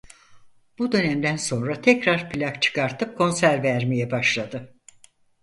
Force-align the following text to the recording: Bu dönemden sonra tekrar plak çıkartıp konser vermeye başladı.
Bu 0.79 0.91
dönemden 0.91 1.35
sonra 1.35 1.81
tekrar 1.81 2.29
plak 2.29 2.61
çıkartıp 2.61 3.17
konser 3.17 3.63
vermeye 3.63 4.11
başladı. 4.11 4.73